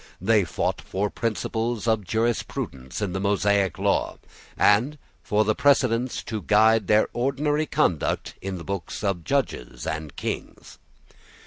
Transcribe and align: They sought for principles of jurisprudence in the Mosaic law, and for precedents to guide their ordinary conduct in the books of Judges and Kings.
They 0.19 0.45
sought 0.45 0.81
for 0.81 1.11
principles 1.11 1.87
of 1.87 2.03
jurisprudence 2.05 3.01
in 3.03 3.13
the 3.13 3.19
Mosaic 3.19 3.77
law, 3.77 4.17
and 4.57 4.97
for 5.21 5.45
precedents 5.53 6.23
to 6.23 6.41
guide 6.41 6.87
their 6.87 7.07
ordinary 7.13 7.67
conduct 7.67 8.33
in 8.41 8.57
the 8.57 8.63
books 8.63 9.03
of 9.03 9.23
Judges 9.23 9.85
and 9.85 10.15
Kings. 10.15 10.79